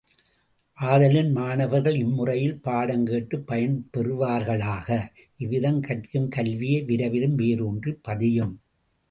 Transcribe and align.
ஆதலின் 0.77 1.31
மாணவர்கள் 1.31 1.95
இம்முறையில் 1.95 2.55
பாடங்கேட்டுப் 2.63 3.45
பயன் 3.45 3.89
பெறுவார்களாக, 3.93 4.89
இவ்விதம் 5.37 5.79
கற்கும் 5.79 6.27
கல்வியே 6.29 6.81
விரைவிலும் 6.81 7.37
வேரூன்றிப் 7.37 8.03
பதியும். 8.03 8.55